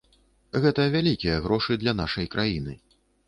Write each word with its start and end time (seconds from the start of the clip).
Гэта 0.63 0.85
вялікія 0.95 1.35
грошы 1.45 1.77
для 1.83 1.93
нашай 2.01 2.31
краіны. 2.37 2.73